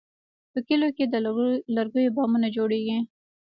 په 0.51 0.59
کلیو 0.67 0.95
کې 0.97 1.05
د 1.07 1.15
لرګي 1.75 2.05
بامونه 2.15 2.47
جوړېږي. 2.55 2.97